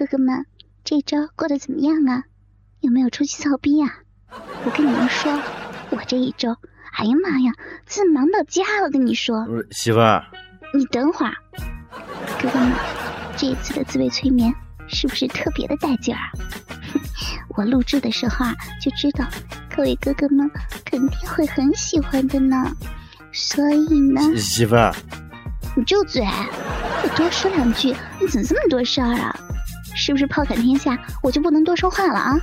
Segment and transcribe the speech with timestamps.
[0.00, 0.46] 哥哥们，
[0.82, 2.24] 这周过得怎么样啊？
[2.80, 3.98] 有没有出去操逼呀？
[4.64, 5.30] 我跟你们说，
[5.90, 6.56] 我这一周，
[6.96, 7.52] 哎呀妈呀，
[7.84, 8.88] 真忙到家了。
[8.88, 10.24] 跟你说，媳妇儿，
[10.72, 11.34] 你等会儿，
[12.40, 12.72] 哥哥们，
[13.36, 14.50] 这一次的自慰催眠
[14.88, 16.20] 是不是特别的带劲儿？
[17.54, 19.26] 我录制的时候啊，就知道
[19.76, 20.50] 各位哥哥们
[20.82, 22.74] 肯定会很喜欢的呢。
[23.34, 24.94] 所以呢，媳妇儿，
[25.76, 26.26] 你住嘴！
[27.02, 29.38] 我多说两句，你怎么这么多事儿啊？
[30.00, 32.34] 是不是炮杆天下，我就不能多说话了啊？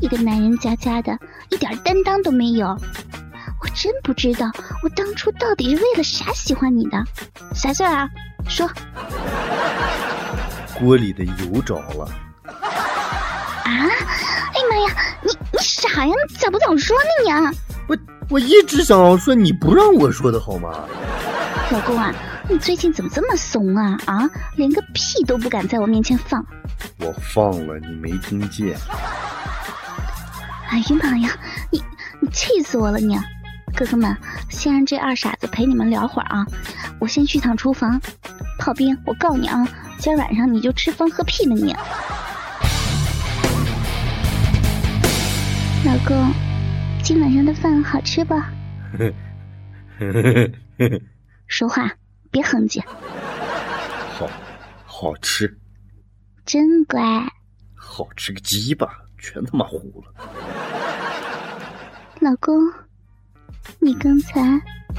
[0.00, 1.18] 一个男人家家的，
[1.50, 2.68] 一点担当都没有。
[2.68, 4.48] 我真不知道，
[4.84, 7.02] 我当初到底是为了啥喜欢你的？
[7.52, 8.08] 啥事儿啊？
[8.48, 8.70] 说。
[10.78, 12.08] 锅里的油着了。
[12.44, 13.66] 啊！
[13.66, 14.96] 哎呀妈呀！
[15.22, 16.14] 你你傻呀？
[16.28, 17.52] 你咋不早说呢你啊？
[17.88, 17.98] 我
[18.30, 20.70] 我一直想要说，你不让我说的好吗？
[21.72, 22.14] 老公啊，
[22.50, 23.98] 你最近怎么这么怂啊？
[24.06, 24.26] 啊，
[24.56, 26.42] 连个屁都不敢在我面前放。
[26.98, 28.74] 我放了，你没听见。
[30.70, 31.30] 哎呀妈呀！
[31.70, 31.82] 你
[32.20, 33.18] 你气死我了你！
[33.74, 34.16] 哥哥们，
[34.48, 36.46] 先让这二傻子陪你们聊会儿啊，
[36.98, 38.00] 我先去趟厨房。
[38.58, 41.76] 炮兵，我告你啊，今儿晚上你就吃风喝屁吧你！
[45.84, 46.32] 老公，
[47.02, 48.34] 今晚上的饭好吃不？
[51.46, 51.90] 说话
[52.38, 52.80] 别哼唧。
[54.16, 54.30] 好，
[54.86, 55.52] 好吃。
[56.46, 57.00] 真乖。
[57.74, 58.86] 好吃个鸡巴，
[59.18, 60.12] 全他妈糊了。
[62.20, 62.54] 老公，
[63.80, 64.40] 你刚才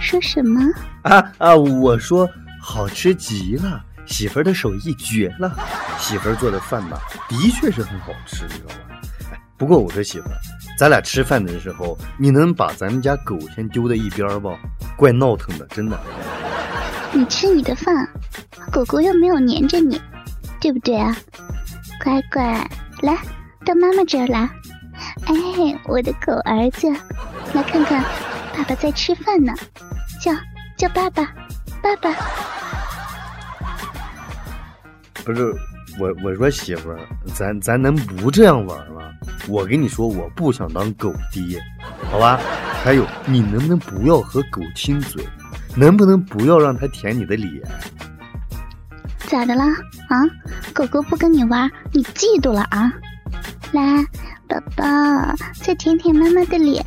[0.02, 0.60] 说什么？
[1.04, 1.56] 啊啊！
[1.56, 2.30] 我说
[2.62, 5.56] 好吃极了，媳妇儿的手艺绝了，
[5.98, 9.00] 媳妇儿做的饭吧，的确是很好吃，你知道吧？
[9.58, 10.36] 不过我说媳妇儿，
[10.78, 14.54] 咱俩吃饭的时候，你能把咱们家狗先丢在一边不？
[14.98, 15.98] 怪闹腾的，真的。
[17.12, 18.08] 你吃你的饭，
[18.72, 20.00] 狗狗又没有粘着你，
[20.62, 21.16] 对不对啊？
[22.04, 22.44] 乖乖，
[23.02, 23.18] 来
[23.66, 24.50] 到妈妈这儿来。
[25.26, 25.34] 哎，
[25.86, 26.88] 我的狗儿子，
[27.54, 28.04] 来看看，
[28.56, 29.54] 爸爸在吃饭呢，
[30.22, 30.32] 叫
[30.78, 31.24] 叫爸爸，
[31.82, 32.16] 爸爸。
[35.26, 35.54] 不是
[36.00, 37.00] 我，我说媳妇儿，
[37.34, 39.02] 咱咱能不这样玩吗？
[39.48, 41.60] 我跟你说，我不想当狗爹，
[42.12, 42.40] 好吧？
[42.84, 45.26] 还有，你能不能不要和狗亲嘴？
[45.80, 47.64] 能不能不要让它舔你的脸？
[49.30, 49.64] 咋的了？
[50.10, 50.28] 啊？
[50.74, 52.92] 狗狗不跟你玩，你嫉妒了啊？
[53.72, 54.04] 来，
[54.46, 54.84] 宝宝，
[55.62, 56.84] 再舔舔妈妈的脸。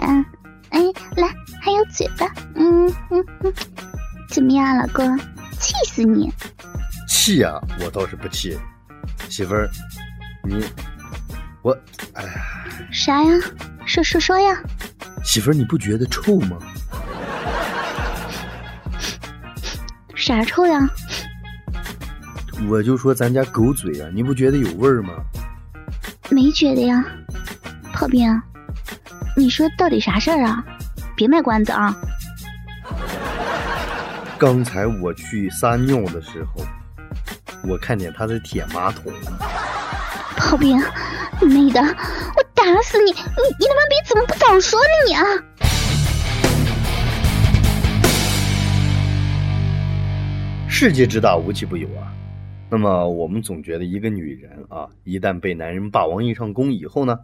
[0.69, 0.81] 哎，
[1.17, 1.27] 来，
[1.63, 2.27] 还有嘴巴。
[2.55, 3.53] 嗯嗯嗯，
[4.29, 5.19] 怎么样，老公？
[5.59, 6.31] 气死你！
[7.09, 8.59] 气呀，我倒是不气。
[9.31, 9.71] 媳妇儿，
[10.45, 10.63] 你。
[11.63, 11.75] 我，
[12.13, 12.31] 哎呀，
[12.91, 13.41] 啥呀？
[13.87, 14.63] 说说说呀！
[15.25, 16.59] 媳妇儿，你不觉得臭吗？
[20.33, 20.89] 啥臭呀？
[22.69, 25.13] 我就说咱家狗嘴啊，你不觉得有味儿吗？
[26.31, 27.05] 没觉得呀，
[27.93, 28.41] 炮兵，
[29.37, 30.65] 你说到底啥事儿啊？
[31.15, 31.95] 别卖关子啊！
[34.39, 36.65] 刚才我去撒尿的时候，
[37.69, 39.13] 我看见他在舔马桶。
[40.37, 40.81] 炮兵。
[41.43, 43.11] 妹的，我打死你！
[43.11, 43.17] 你
[43.59, 45.25] 你他妈逼怎么不早说呢你啊！
[50.83, 52.13] 世界之大，无奇不有啊。
[52.69, 57.17] 那么我们总觉得一个女人啊，一旦被男人霸王硬上弓以后呢，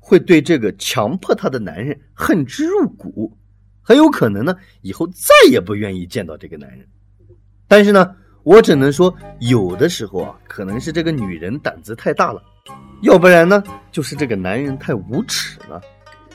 [0.00, 3.32] 会对这个强迫她的男人恨之入骨，
[3.80, 6.84] 很有可能呢，以后再也不愿意见到这个男人。
[7.68, 8.12] 但是呢，
[8.42, 12.42] 我只能说，有的时候啊，可能是这个女人胆子太大了。
[13.02, 13.62] 要不然呢，
[13.92, 15.80] 就是这个男人太无耻了，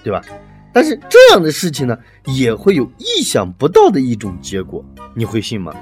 [0.06, 0.24] 对吧？
[0.72, 4.82] 但是这样的事情呢，也会有意想不到的一种结果，
[5.14, 5.76] 你会信吗？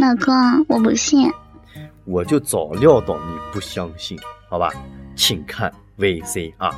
[0.00, 0.32] 老公，
[0.68, 1.28] 我不信。
[2.04, 4.16] 我就早料到你不相信，
[4.48, 4.70] 好吧？
[5.16, 6.72] 请看 VCR。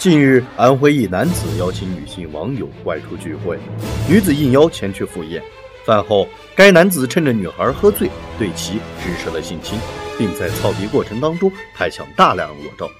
[0.00, 3.60] 近日，安徽一男子邀请女性网友外出聚会，
[4.08, 5.40] 女子应邀前去赴宴。
[5.86, 6.26] 饭后，
[6.56, 9.78] 该男子趁着女孩喝醉，对其实施了性侵，
[10.18, 12.90] 并在操逼过程当中拍下大量裸照，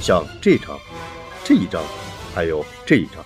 [0.00, 0.78] 像这张、
[1.44, 1.82] 这一张，
[2.34, 3.24] 还有这一张，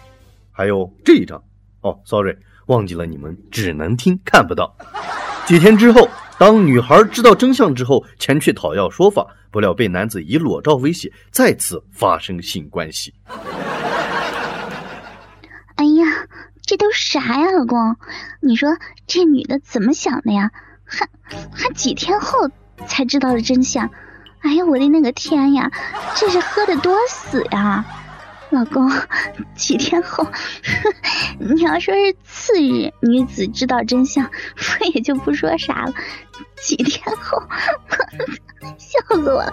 [0.52, 1.42] 还有这一张。
[1.80, 4.76] 哦，sorry，忘记了，你们只能听看不到。
[5.46, 6.08] 几天之后。
[6.38, 13.14] 当女孩知道真相之后，前去讨要说法，不料被男子以裸照威胁，再次发生性关系。
[15.76, 16.04] 哎呀，
[16.60, 17.96] 这都啥呀，老公？
[18.42, 18.68] 你说
[19.06, 20.50] 这女的怎么想的呀？
[20.84, 21.08] 还
[21.54, 22.50] 还几天后
[22.86, 23.88] 才知道了真相，
[24.40, 25.70] 哎呀，我的那个天呀，
[26.14, 27.84] 这是喝的多死呀！
[28.50, 28.88] 老公，
[29.56, 30.24] 几天后，
[31.40, 34.24] 你要说是次日，女子知道真相，
[34.80, 35.92] 我也就不说啥了。
[36.62, 37.42] 几天后，
[38.78, 39.52] 笑死我了，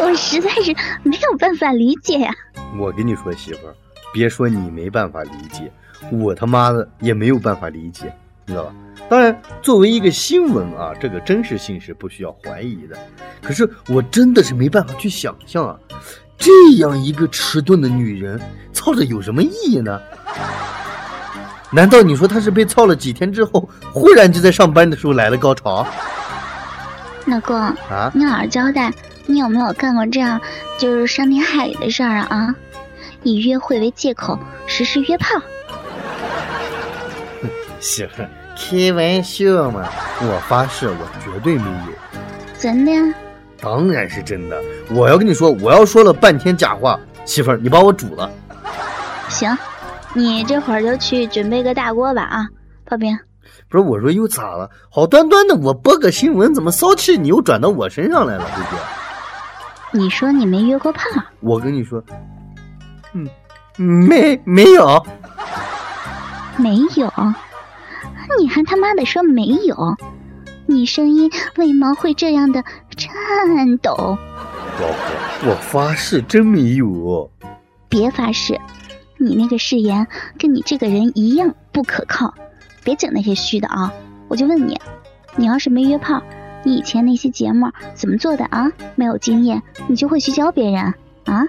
[0.00, 0.74] 我实在是
[1.04, 2.34] 没有办法理解呀。
[2.76, 3.74] 我跟你说，媳妇儿，
[4.12, 5.70] 别说你没办法理解，
[6.10, 8.12] 我他妈的也没有办法理解，
[8.46, 8.74] 你知道吧？
[9.08, 12.96] 当然，作为一个新闻啊，这个真实性是不需要怀疑的。
[13.42, 15.76] 可是我真的是没办法去想象啊。
[16.36, 18.40] 这样一个迟钝的女人，
[18.72, 20.00] 操着有什么意义呢？
[21.70, 25.86] 难道你说她是被操了几天之后，忽然就在上班的时候来了高潮？
[27.26, 28.92] 老公啊，你老实交代，
[29.26, 30.40] 你有没有干过这样
[30.78, 32.26] 就是伤天害理的事儿啊？
[32.30, 32.54] 啊，
[33.22, 35.28] 以约会为借口实施约炮？
[37.80, 38.22] 媳妇，
[38.56, 39.88] 开玩笑嘛！
[40.20, 41.92] 我发誓，我绝对没有。
[42.58, 42.92] 真的？
[43.60, 44.60] 当然是真的。
[44.90, 48.30] 我要跟你说，我要说了半天假话，媳妇儿，你把我煮了。
[49.28, 49.56] 行，
[50.12, 52.46] 你这会儿就去准备个大锅吧啊，
[52.86, 53.18] 炮兵。
[53.68, 54.70] 不是我说又咋了？
[54.90, 58.78] 好端端的我播个新闻，怎么骚气你又转到我身上来了，对不对？
[60.02, 61.00] 你说你没约过炮？
[61.40, 62.02] 我跟你说，
[63.14, 63.28] 嗯，
[63.78, 65.04] 没没有，
[66.56, 67.12] 没有，
[68.38, 69.96] 你还他妈的说没有？
[70.66, 72.64] 你声音为毛会这样的
[72.96, 73.92] 颤抖？
[73.94, 77.30] 老婆，我发誓真没有。
[77.88, 78.58] 别发誓，
[79.18, 80.06] 你那个誓言
[80.38, 82.34] 跟你这个人一样不可靠。
[82.82, 83.92] 别整那些虚的啊！
[84.28, 84.80] 我就问你，
[85.36, 86.22] 你要是没约炮，
[86.64, 88.72] 你以前那些节目怎么做的啊？
[88.94, 90.94] 没有经验，你就会去教别人
[91.24, 91.44] 啊？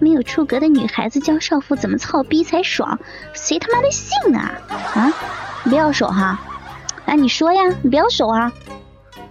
[0.00, 2.98] 没有出格的女孩子教少妇怎么操逼才爽，
[3.34, 4.52] 谁他妈的信啊？
[5.74, 6.38] 不要手哈！
[7.06, 8.52] 哎，你说呀，你不要手啊！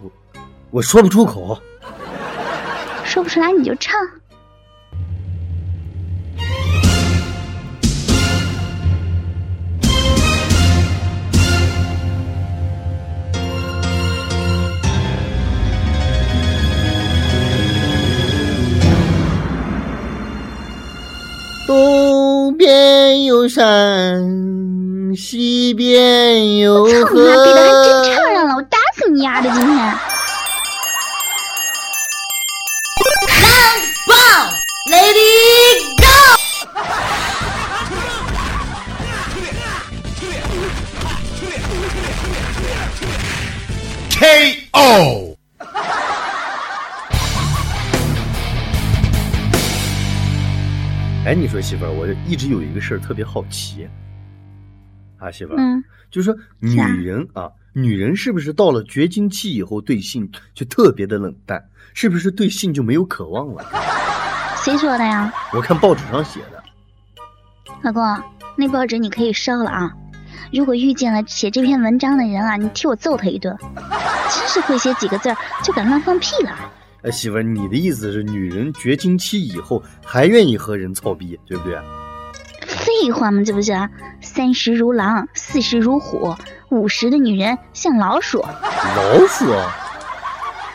[0.02, 0.12] 我
[0.72, 1.58] 我说不出口，
[3.06, 3.98] 说不出来你就唱。
[21.66, 24.93] 东边有山。
[25.16, 27.06] 西边有河。
[27.06, 27.70] 操你妈逼的，还
[28.04, 28.56] 真唱上了！
[28.56, 29.70] 我打死你丫的今天。
[33.28, 33.42] 三
[34.08, 34.16] 棒
[34.90, 36.04] ，Lady Go。
[44.12, 45.38] K.O.
[51.26, 53.88] 哎，你说媳妇儿，我一直有一个事儿特别好奇。
[55.24, 55.82] 啊，媳妇儿，嗯，
[56.12, 61.64] 就是说，女人啊，女人是不是到了绝经期以后对性就特别的冷淡？
[61.94, 63.64] 是不是对性就没有渴望了？
[64.58, 65.32] 谁说的呀？
[65.54, 66.62] 我看报纸上写的。
[67.84, 68.04] 老公，
[68.58, 69.94] 那报纸你可以烧了啊！
[70.52, 73.56] 如果遇见了写这篇文章的人啊，你替我揍他一顿！
[73.58, 75.34] 真是会写几个字
[75.64, 76.52] 就敢乱放屁了！
[77.04, 81.78] 哎，媳妇儿，你的意思是女人绝经期以后还愿意和人操逼，对不对？
[82.84, 83.72] 废话嘛，这不是？
[84.22, 86.36] 三十如狼，四十如虎，
[86.70, 88.40] 五十的女人像老鼠。
[88.42, 89.46] 老鼠？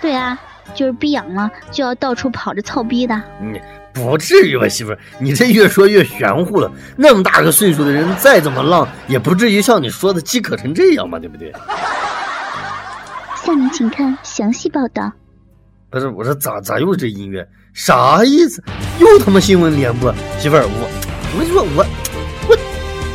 [0.00, 0.38] 对啊，
[0.74, 3.20] 就是逼痒了就要到处跑着操逼的。
[3.40, 3.60] 你
[3.92, 4.98] 不至于吧，媳妇儿？
[5.18, 6.70] 你这越说越玄乎了。
[6.96, 11.52] 那么大个岁数的人，再怎么浪，也不至于像你说的饥渴成这样吧，对不对？
[13.44, 15.12] 下面请看详细报道。
[15.90, 17.46] 不是，我说咋咋又这音乐？
[17.74, 18.62] 啥意思？
[18.98, 20.14] 又他妈新闻联播？
[20.38, 20.97] 媳妇儿，我。
[21.34, 21.84] 我跟你说，我
[22.48, 22.56] 我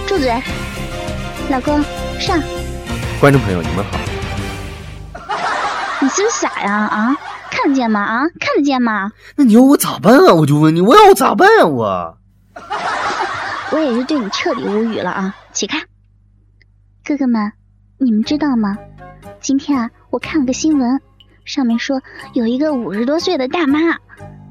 [0.08, 0.42] 住嘴！
[1.50, 1.84] 老公
[2.20, 2.42] 上。
[3.20, 3.98] 观众朋友，你们好。
[6.02, 6.74] 你是不是傻呀？
[6.74, 7.16] 啊，
[7.50, 8.02] 看得见吗？
[8.02, 9.12] 啊，看得见吗？
[9.36, 10.34] 那你要我咋办啊？
[10.34, 11.66] 我就问你，我要我咋办呀？
[11.66, 12.18] 我。
[13.72, 15.36] 我也是对你彻底无语了啊！
[15.52, 15.82] 起开。
[17.04, 17.52] 哥哥们，
[17.98, 18.78] 你们知道吗？
[19.42, 21.02] 今天啊，我看了个新闻，
[21.46, 22.00] 上面说
[22.34, 23.80] 有一个五十多岁的大妈。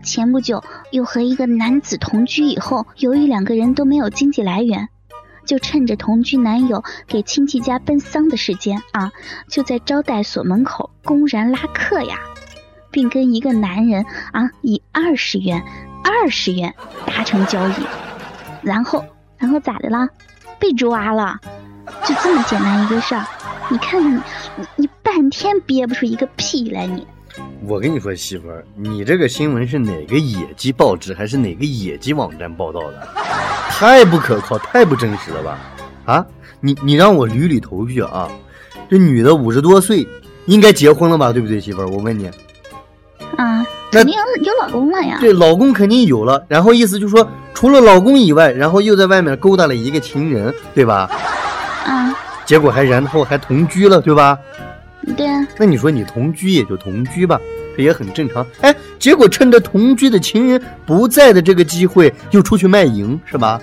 [0.02, 4.88] 前不久又和一个男子同居，以后由于两个人都没有经济来源，
[5.46, 9.12] 就趁着同居男友给亲戚家奔丧的时间啊，
[9.48, 12.18] 就在招待所门口公然拉客呀，
[12.90, 15.62] 并跟一个男人啊以二十元
[16.04, 16.74] 二十元
[17.06, 17.72] 达成交易，
[18.62, 19.04] 然后
[19.38, 20.08] 然后咋的啦？
[20.58, 21.40] 被抓了，
[22.04, 23.24] 就这么简单一个事儿，
[23.70, 24.20] 你看看你
[24.56, 27.06] 你你半天憋不出一个屁来你。
[27.66, 33.08] 我跟你说，媳妇儿，你这个新闻是哪个野鸡报纸还是哪个野鸡网站报道的？
[33.70, 35.58] 太不可靠，太不真实了吧？
[36.04, 36.26] 啊，
[36.60, 38.28] 你你让我捋捋头绪啊！
[38.88, 40.06] 这女的五十多岁，
[40.46, 41.32] 应该结婚了吧？
[41.32, 41.88] 对不对，媳妇儿？
[41.88, 42.26] 我问你。
[43.36, 45.16] 啊，肯定有有老公了呀。
[45.20, 51.08] 对，老公肯定有了，然后意思就是说，除了老公以外，然后又在外面勾搭了一个情人，对吧？
[51.86, 54.38] 啊，结果还然后还同居了，对吧？
[55.16, 57.38] 对啊，那你说你同居也就同居吧，
[57.76, 58.46] 这也很正常。
[58.60, 63.60] 哎，结果趁着同居的情人不在的这个机会，又出去卖淫，是吧？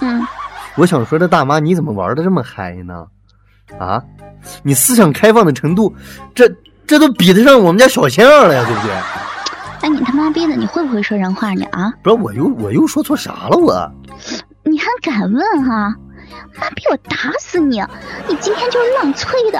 [0.00, 0.20] 嗯，
[0.76, 3.06] 我想说，这大妈你怎么玩的这么嗨呢？
[3.78, 4.02] 啊，
[4.62, 5.94] 你思想开放的程度，
[6.34, 6.52] 这
[6.86, 8.92] 这都比得上我们家小仙儿了呀，对不对？
[9.82, 11.92] 哎，你他妈逼的，你会不会说人话你啊？
[12.02, 13.90] 不是，我又我又说错啥了我？
[14.64, 15.94] 你还敢问哈？
[16.58, 17.80] 妈逼，我打死你！
[18.28, 19.58] 你今天就是浪催的。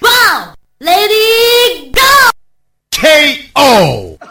[0.00, 0.54] Wow!
[0.80, 2.00] Lady Go!
[2.92, 4.16] KO.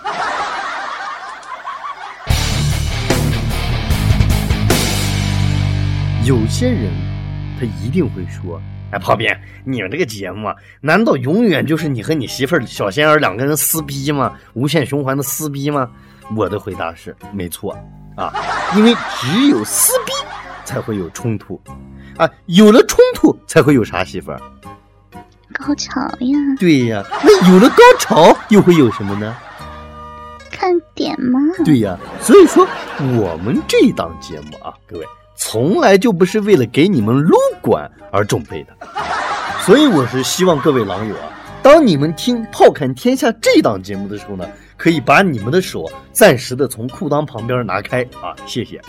[6.25, 6.91] 有些人，
[7.59, 8.61] 他一定会说
[8.91, 9.29] ：“哎，炮兵，
[9.65, 14.33] 你们这个节目啊，难道永远就是你和你媳妇儿小仙儿两个人撕逼吗？
[14.53, 15.89] 无限循环的撕逼吗？”
[16.35, 17.71] 我的回答是：没错
[18.17, 18.33] 啊，
[18.75, 20.11] 因为只有撕逼
[20.67, 21.59] 才会有冲突
[22.17, 24.41] 啊，有了冲突才会有啥媳妇儿？
[25.53, 29.33] 高潮呀，对呀，那有了高潮又会有什么呢？
[30.51, 31.39] 看点吗。
[31.63, 32.67] 对呀，所以说
[33.00, 35.05] 我们这档节目啊，各位
[35.38, 38.75] 从来就不是为了给你们撸管而准备的，
[39.62, 41.31] 所以我是希望各位狼友啊，
[41.63, 44.45] 当你们听《炮砍天下》这档节目的时候呢，
[44.75, 48.81] 可以把你们的手暂时的从裤裆旁边拿开啊，谢谢。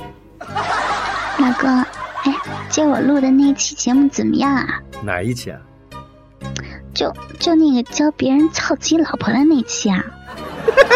[1.38, 1.70] 老公，
[2.24, 2.34] 哎，
[2.68, 4.80] 接我录的那期节目怎么样啊？
[5.04, 5.58] 哪一期啊？
[6.92, 10.04] 就就那个教别人操自己老婆的那期啊？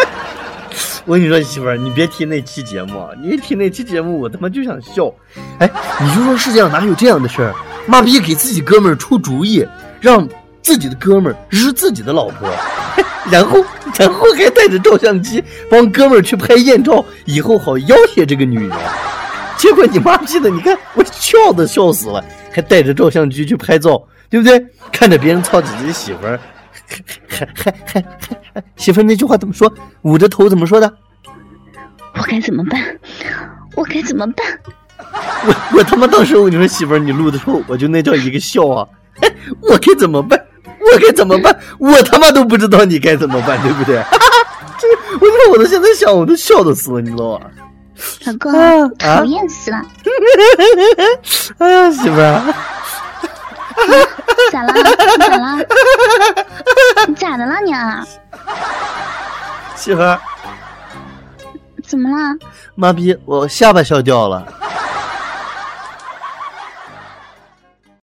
[1.05, 5.09] 我跟你说，媳妇儿，你别提那期节目，你一提那期节目，我他妈就想笑。
[5.59, 5.69] 哎，
[6.01, 7.53] 你就说世界上哪有这样的事儿？
[7.87, 9.65] 妈逼给自己哥们儿出主意，
[10.01, 10.27] 让
[10.61, 12.49] 自己的哥们儿日自己的老婆，
[13.31, 13.63] 然后
[13.97, 18.77] 然后还带着照相机帮哥们儿去拍艳照，以后好要挟这个女人。
[19.57, 24.63] 结果你妈逼的，你看我笑都笑死了，还带着照相机去拍照，对不对？
[24.91, 26.39] 看着别人操自己的媳妇儿，
[27.29, 29.71] 还还还还还媳妇儿那句话怎么说？
[30.01, 30.91] 捂着头怎么说的？
[32.15, 32.79] 我该怎么办？
[33.75, 34.45] 我该怎么办？
[35.45, 38.87] 我我他妈当时我跟你说媳妇儿，你录的时候我就那叫一个笑啊！
[39.61, 40.39] 我该怎么办？
[40.79, 41.57] 我该怎么办？
[41.79, 44.03] 我他妈都不知道你该怎么办，对不对？
[44.79, 44.87] 这
[45.19, 47.49] 我说我都现在想我都笑的死了，你知道吧？
[48.25, 49.81] 老公啊，讨厌死了！
[51.59, 52.53] 哎呀，媳妇儿，
[54.51, 54.73] 咋了？
[54.73, 54.83] 你
[55.19, 55.57] 咋了？
[57.07, 58.05] 你咋的了你啊？
[59.75, 60.19] 媳妇儿，
[61.85, 62.35] 怎么了？
[62.75, 64.45] 妈逼，我下巴笑掉了。